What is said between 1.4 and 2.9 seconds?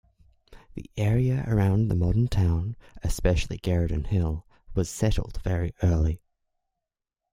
around the modern town,